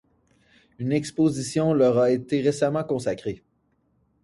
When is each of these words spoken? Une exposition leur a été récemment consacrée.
Une 0.79 0.93
exposition 0.93 1.75
leur 1.75 1.99
a 1.99 2.09
été 2.09 2.41
récemment 2.41 2.83
consacrée. 2.83 3.43